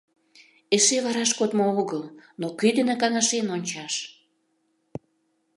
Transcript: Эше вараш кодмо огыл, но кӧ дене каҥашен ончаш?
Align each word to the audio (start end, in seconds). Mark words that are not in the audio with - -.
Эше 0.75 0.97
вараш 1.05 1.31
кодмо 1.39 1.65
огыл, 1.81 2.03
но 2.39 2.47
кӧ 2.59 2.67
дене 2.77 2.95
каҥашен 3.01 3.47
ончаш? 3.55 3.93